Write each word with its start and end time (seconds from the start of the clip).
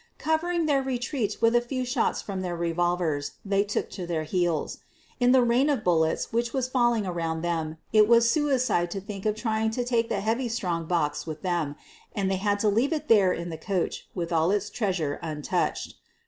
Covering 0.17 0.65
their 0.65 0.81
retreat 0.81 1.37
with 1.41 1.55
a 1.55 1.61
few 1.61 1.85
shots 1.85 2.23
from 2.23 2.41
their 2.41 2.55
revolvers, 2.55 3.33
they 3.45 3.63
took 3.63 3.91
to 3.91 4.07
their 4.07 4.23
heels. 4.23 4.79
In 5.19 5.31
the 5.31 5.43
rain 5.43 5.69
of 5.69 5.83
bullets 5.83 6.33
which 6.33 6.53
was 6.53 6.67
falling 6.67 7.05
around 7.05 7.43
them 7.43 7.77
it 7.93 8.07
was 8.07 8.27
suicide 8.27 8.89
to 8.89 8.99
think 8.99 9.27
of 9.27 9.35
trying 9.35 9.69
to 9.69 9.85
take 9.85 10.09
the 10.09 10.21
heavy 10.21 10.47
strong 10.49 10.85
box 10.87 11.27
with 11.27 11.43
them, 11.43 11.75
and 12.15 12.31
they 12.31 12.37
had 12.41 12.57
to 12.61 12.67
leave 12.67 12.93
it 12.93 13.09
there 13.09 13.31
in 13.31 13.51
the 13.51 13.59
coach 13.59 14.09
with 14.15 14.31
all 14.31 14.49
its 14.49 14.71
treasure 14.71 15.19
untouched. 15.21 15.93